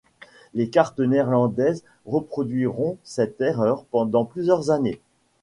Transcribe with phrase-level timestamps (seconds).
[0.55, 4.99] Les cartes néerlandaises reproduiront cette erreur pendant plusieurs années.